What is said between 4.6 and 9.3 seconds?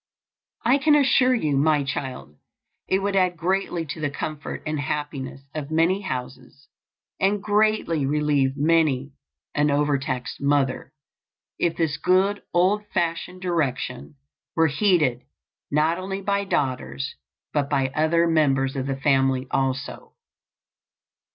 and happiness of many houses, and greatly relieve many